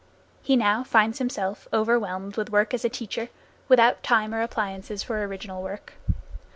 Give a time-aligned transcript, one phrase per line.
[0.41, 3.29] He now finds himself overwhelmed with work as a teacher,
[3.67, 5.93] without time or appliances for original work.